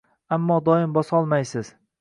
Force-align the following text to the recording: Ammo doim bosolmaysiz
Ammo 0.37 0.57
doim 0.69 0.97
bosolmaysiz 0.97 1.75